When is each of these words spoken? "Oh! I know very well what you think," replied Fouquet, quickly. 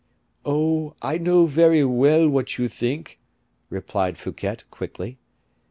"Oh! 0.45 0.95
I 1.03 1.19
know 1.19 1.45
very 1.45 1.83
well 1.85 2.27
what 2.27 2.57
you 2.57 2.67
think," 2.67 3.19
replied 3.69 4.17
Fouquet, 4.17 4.57
quickly. 4.71 5.19